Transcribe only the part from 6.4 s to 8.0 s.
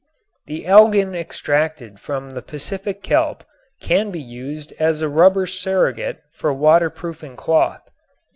water proofing cloth.